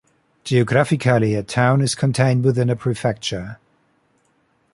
Geographically, 0.43 1.35
a 1.35 1.43
town 1.43 1.79
is 1.79 1.93
contained 1.93 2.43
within 2.43 2.71
a 2.71 2.75
prefecture. 2.75 3.59